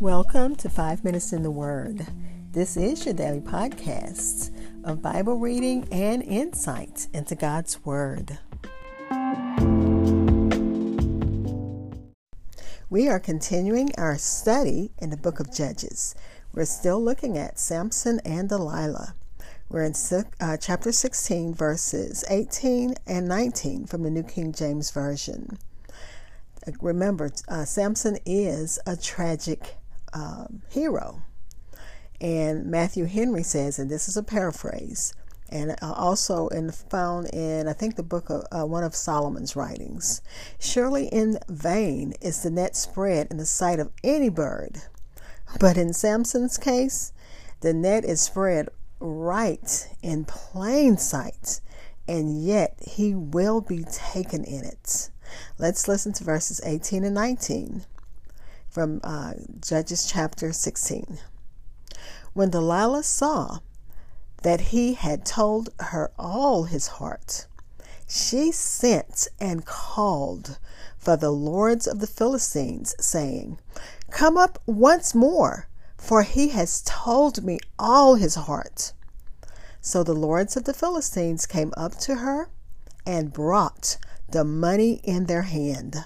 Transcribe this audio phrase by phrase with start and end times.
[0.00, 2.06] Welcome to Five Minutes in the Word.
[2.52, 4.50] This is your daily podcast
[4.82, 8.38] of Bible reading and insight into God's Word.
[12.88, 16.14] We are continuing our study in the book of Judges.
[16.54, 19.14] We're still looking at Samson and Delilah.
[19.68, 19.92] We're in
[20.40, 25.58] uh, chapter 16, verses 18 and 19 from the New King James Version.
[26.80, 29.76] Remember, uh, Samson is a tragic
[30.12, 31.22] um, hero.
[32.20, 35.14] And Matthew Henry says, and this is a paraphrase,
[35.48, 39.56] and uh, also in, found in I think the book of uh, one of Solomon's
[39.56, 40.20] writings.
[40.58, 44.82] Surely in vain is the net spread in the sight of any bird,
[45.58, 47.12] but in Samson's case,
[47.60, 48.68] the net is spread
[49.00, 51.60] right in plain sight,
[52.06, 55.10] and yet he will be taken in it.
[55.58, 57.86] Let's listen to verses 18 and 19
[58.70, 61.18] from uh, Judges chapter 16.
[62.32, 63.58] When Delilah saw
[64.42, 67.46] that he had told her all his heart,
[68.08, 70.58] she sent and called
[70.96, 73.58] for the lords of the Philistines, saying,
[74.10, 75.68] Come up once more,
[75.98, 78.92] for he has told me all his heart.
[79.80, 82.48] So the lords of the Philistines came up to her
[83.04, 83.96] and brought
[84.28, 86.04] the money in their hand.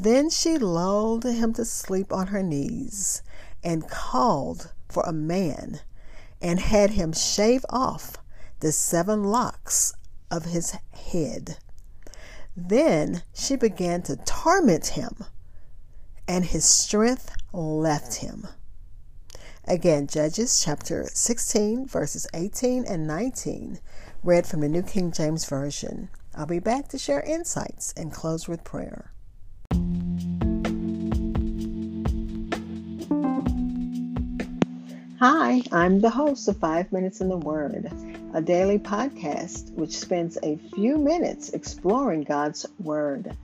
[0.00, 3.20] Then she lulled him to sleep on her knees
[3.64, 5.80] and called for a man
[6.40, 8.16] and had him shave off
[8.60, 9.92] the seven locks
[10.30, 11.58] of his head.
[12.56, 15.16] Then she began to torment him,
[16.28, 18.46] and his strength left him.
[19.64, 23.80] Again, Judges chapter 16, verses 18 and 19,
[24.22, 26.08] read from the New King James Version.
[26.36, 29.12] I'll be back to share insights and close with prayer.
[35.20, 37.90] Hi, I'm the host of Five Minutes in the Word,
[38.34, 43.36] a daily podcast which spends a few minutes exploring God's Word.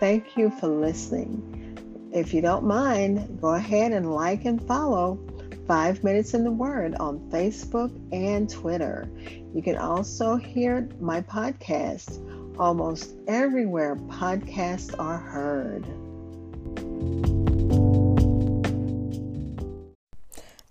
[0.00, 2.10] Thank you for listening.
[2.12, 5.20] If you don't mind, go ahead and like and follow
[5.68, 9.08] Five Minutes in the Word on Facebook and Twitter.
[9.54, 15.86] You can also hear my podcast almost everywhere podcasts are heard.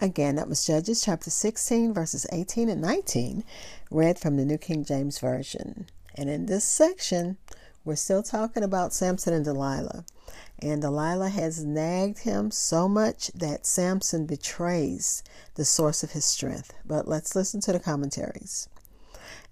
[0.00, 3.42] Again, that was Judges chapter 16, verses 18 and 19,
[3.90, 5.86] read from the New King James Version.
[6.14, 7.36] And in this section,
[7.84, 10.04] we're still talking about Samson and Delilah.
[10.60, 15.24] And Delilah has nagged him so much that Samson betrays
[15.56, 16.72] the source of his strength.
[16.86, 18.68] But let's listen to the commentaries.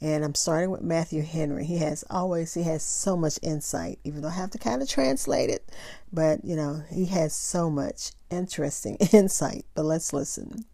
[0.01, 1.65] And I'm starting with Matthew Henry.
[1.65, 4.89] He has always he has so much insight, even though I have to kind of
[4.89, 5.69] translate it.
[6.13, 9.65] But you know, he has so much interesting insight.
[9.75, 10.65] But let's listen.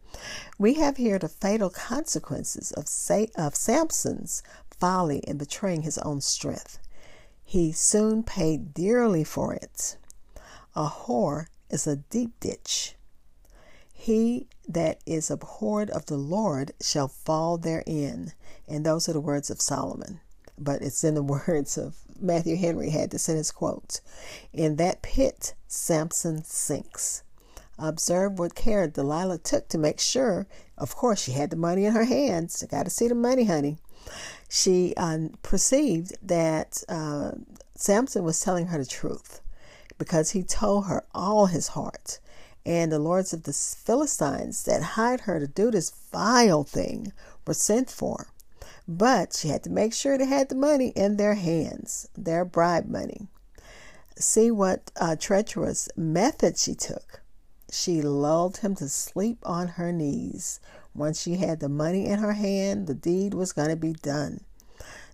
[0.59, 4.43] We have here the fatal consequences of Sa- of Samson's
[4.79, 6.79] folly in betraying his own strength.
[7.45, 9.97] He soon paid dearly for it.
[10.75, 12.97] A whore is a deep ditch.
[14.03, 18.33] He that is abhorred of the Lord shall fall therein.
[18.67, 20.19] And those are the words of Solomon.
[20.59, 24.01] But it's in the words of Matthew Henry had to send his quote.
[24.53, 27.23] In that pit, Samson sinks.
[27.79, 30.49] Observe what care Delilah took to make sure.
[30.77, 32.65] Of course, she had the money in her hands.
[32.69, 33.79] Got to see the money, honey.
[34.51, 37.33] She uh, perceived that uh,
[37.77, 39.43] Samson was telling her the truth
[39.97, 42.19] because he told her all his heart
[42.65, 47.13] and the lords of the Philistines that hired her to do this vile thing
[47.47, 48.29] were sent for.
[48.87, 52.89] But she had to make sure they had the money in their hands, their bribe
[52.89, 53.29] money.
[54.17, 57.23] See what uh, treacherous method she took.
[57.71, 60.61] She lulled him to sleep on her knees.
[60.95, 64.43] Once she had the money in her hand, the deed was going to be done.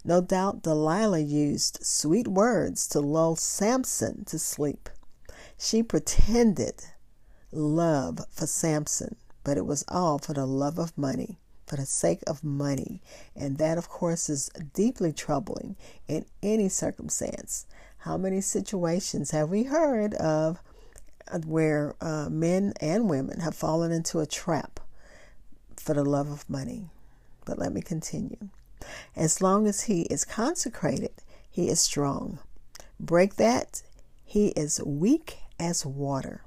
[0.04, 4.88] No doubt Delilah used sweet words to lull Samson to sleep.
[5.56, 6.84] She pretended
[7.52, 12.20] love for Samson, but it was all for the love of money, for the sake
[12.26, 13.00] of money.
[13.34, 17.66] And that, of course, is deeply troubling in any circumstance.
[17.98, 20.60] How many situations have we heard of
[21.46, 24.80] where uh, men and women have fallen into a trap
[25.76, 26.90] for the love of money?
[27.44, 28.48] But let me continue.
[29.16, 31.12] As long as he is consecrated,
[31.50, 32.38] he is strong.
[33.00, 33.82] Break that,
[34.24, 36.42] he is weak as water.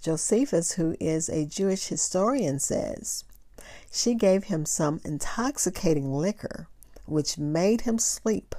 [0.00, 3.24] Josephus, who is a Jewish historian, says
[3.90, 6.68] she gave him some intoxicating liquor,
[7.06, 8.54] which made him sleep.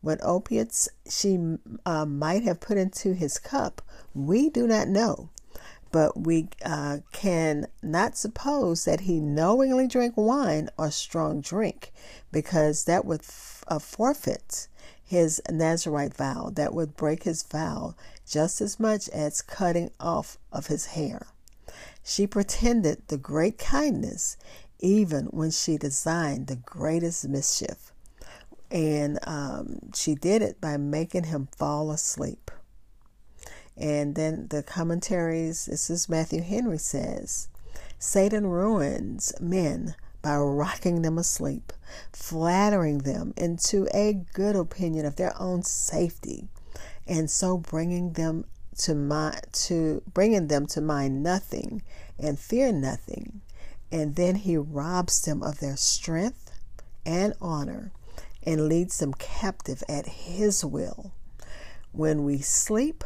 [0.00, 3.80] What opiates she uh, might have put into his cup,
[4.14, 5.30] we do not know,
[5.92, 11.92] but we uh, can not suppose that he knowingly drank wine or strong drink,
[12.32, 13.22] because that would
[13.68, 14.68] uh, forfeit
[15.04, 16.50] his Nazarite vow.
[16.52, 17.94] That would break his vow
[18.26, 21.26] just as much as cutting off of his hair.
[22.04, 24.36] She pretended the great kindness
[24.78, 27.92] even when she designed the greatest mischief.
[28.70, 32.50] And um, she did it by making him fall asleep.
[33.76, 37.48] And then the commentaries, this is Matthew Henry says,
[37.98, 41.72] Satan ruins men by rocking them asleep,
[42.12, 46.48] flattering them into a good opinion of their own safety,
[47.06, 48.44] and so bringing them
[48.78, 51.82] to mind to bringing them to mind nothing
[52.18, 53.40] and fear nothing.
[53.90, 56.50] And then he robs them of their strength
[57.04, 57.92] and honor
[58.44, 61.12] and leads them captive at his will.
[61.92, 63.04] When we sleep,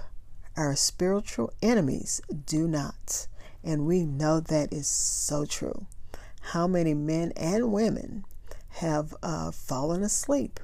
[0.57, 3.27] our spiritual enemies do not.
[3.65, 5.87] And we know that is so true.
[6.51, 8.25] How many men and women
[8.69, 10.61] have uh, fallen asleep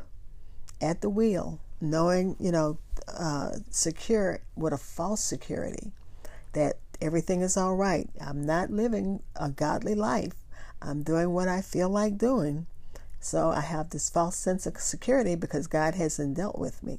[0.81, 5.93] at the wheel, knowing, you know, uh, secure with a false security
[6.53, 8.09] that everything is all right.
[8.21, 10.35] I'm not living a godly life.
[10.81, 12.67] I'm doing what I feel like doing.
[13.21, 16.99] So I have this false sense of security because God hasn't dealt with me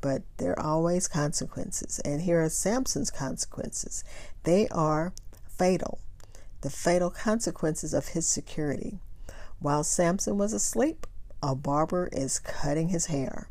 [0.00, 1.98] but there are always consequences.
[2.00, 4.04] And here are Samson's consequences
[4.44, 5.12] they are
[5.46, 5.98] fatal.
[6.62, 8.98] The fatal consequences of his security.
[9.58, 11.06] While Samson was asleep,
[11.42, 13.48] a barber is cutting his hair.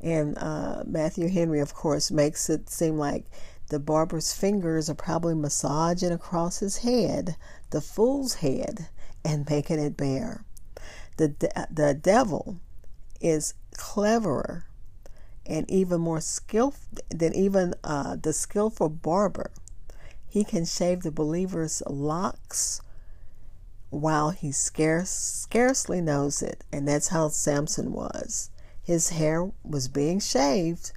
[0.00, 3.26] And uh, Matthew Henry, of course, makes it seem like
[3.68, 7.36] the barber's fingers are probably massaging across his head,
[7.70, 8.88] the fool's head,
[9.24, 10.44] and making it bare.
[11.16, 12.60] The, de- the devil
[13.20, 14.64] is cleverer
[15.44, 19.50] and even more skillful than even uh, the skillful barber.
[20.28, 22.82] He can shave the believer's locks
[23.90, 28.50] while he scarce scarcely knows it, and that's how Samson was.
[28.82, 30.92] His hair was being shaved,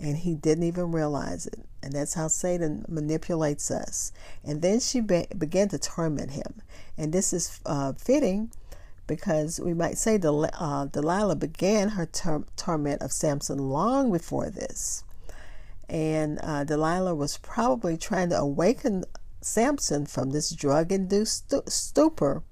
[0.00, 1.60] and he didn't even realize it.
[1.82, 4.12] And that's how Satan manipulates us.
[4.42, 6.62] And then she be- began to torment him,
[6.98, 8.50] and this is uh, fitting
[9.06, 14.50] because we might say Del- uh, Delilah began her tor- torment of Samson long before
[14.50, 15.04] this.
[15.88, 19.04] And uh, Delilah was probably trying to awaken
[19.40, 22.42] Samson from this drug induced stu- stupor.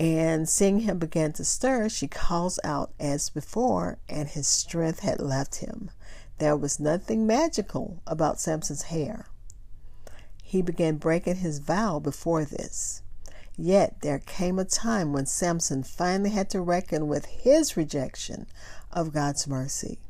[0.00, 5.20] And seeing him begin to stir, she calls out as before, and his strength had
[5.20, 5.90] left him.
[6.38, 9.26] There was nothing magical about Samson's hair.
[10.42, 13.02] He began breaking his vow before this.
[13.56, 18.46] Yet there came a time when Samson finally had to reckon with his rejection
[18.90, 20.00] of God's mercy.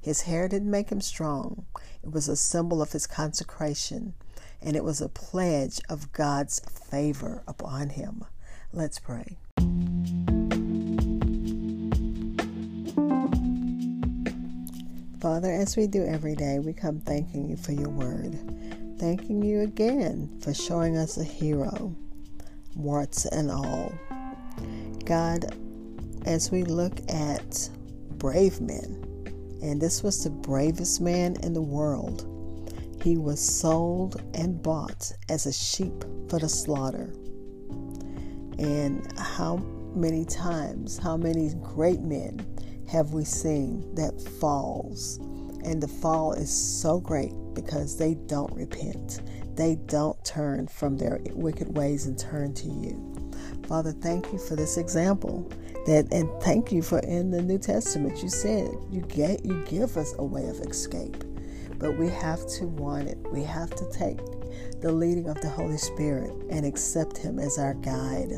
[0.00, 1.66] His hair didn't make him strong,
[2.02, 4.14] it was a symbol of his consecration,
[4.62, 8.24] and it was a pledge of God's favor upon him.
[8.72, 9.36] Let's pray.
[15.20, 18.38] Father, as we do every day, we come thanking you for your word,
[18.98, 21.94] thanking you again for showing us a hero
[22.74, 23.92] warts and all.
[25.04, 25.54] God,
[26.24, 27.68] as we look at
[28.16, 29.04] brave men,
[29.62, 32.26] and this was the bravest man in the world,
[33.02, 37.12] he was sold and bought as a sheep for the slaughter.
[38.58, 39.56] And how
[39.94, 42.46] many times, how many great men
[42.88, 45.16] have we seen that falls?
[45.64, 49.20] And the fall is so great because they don't repent
[49.60, 53.30] they don't turn from their wicked ways and turn to you.
[53.68, 55.52] Father, thank you for this example.
[55.86, 59.96] That and thank you for in the New Testament you said you get you give
[59.96, 61.24] us a way of escape.
[61.78, 63.18] But we have to want it.
[63.32, 64.18] We have to take
[64.80, 68.32] the leading of the Holy Spirit and accept him as our guide.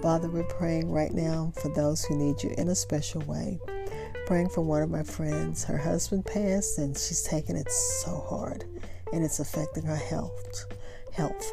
[0.00, 3.58] Father, we're praying right now for those who need you in a special way.
[4.26, 5.64] Praying for one of my friends.
[5.64, 8.64] Her husband passed and she's taking it so hard
[9.12, 10.66] and it's affecting her health.
[11.12, 11.52] Health.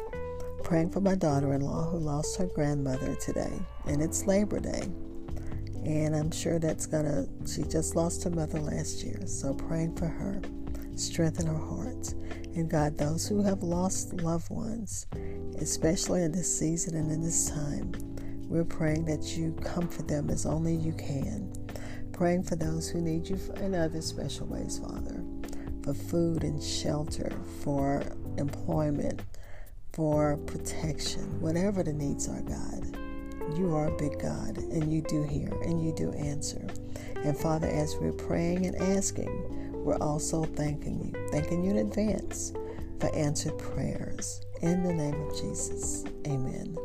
[0.70, 3.50] Praying for my daughter-in-law who lost her grandmother today,
[3.86, 4.82] and it's Labor Day.
[5.84, 7.26] And I'm sure that's gonna.
[7.44, 10.40] She just lost her mother last year, so praying for her,
[10.94, 12.14] strengthen her heart,
[12.54, 15.08] and God, those who have lost loved ones,
[15.58, 17.90] especially in this season and in this time,
[18.48, 21.52] we're praying that you comfort them as only you can.
[22.12, 25.20] Praying for those who need you in other special ways, Father
[25.82, 28.02] for food and shelter, for
[28.36, 29.22] employment,
[30.00, 32.96] for protection, whatever the needs are, God.
[33.54, 36.66] You are a big God, and you do hear and you do answer.
[37.16, 42.54] And Father, as we're praying and asking, we're also thanking you, thanking you in advance
[42.98, 44.40] for answered prayers.
[44.62, 46.78] In the name of Jesus, amen.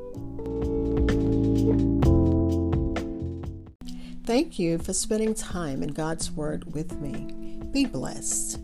[4.25, 7.61] Thank you for spending time in God's Word with me.
[7.71, 8.59] Be blessed.